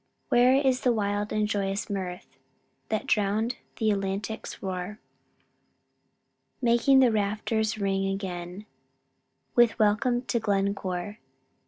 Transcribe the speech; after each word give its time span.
Where 0.29 0.55
is 0.55 0.81
the 0.81 0.91
wild 0.91 1.31
and 1.31 1.47
joyous 1.47 1.87
mirth 1.87 2.39
That 2.89 3.05
drown'd 3.05 3.57
th' 3.75 3.83
Atlantic's 3.91 4.63
roar, 4.63 4.97
Making 6.59 7.01
the 7.01 7.11
rafters 7.11 7.77
ring 7.77 8.07
again 8.07 8.65
With 9.55 9.77
welcome 9.77 10.23
to 10.23 10.39
Glencore? 10.39 11.19